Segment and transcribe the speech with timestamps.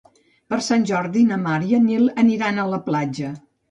[0.53, 3.37] Per Sant Jordi na Mar i en Nil aniran a la platja.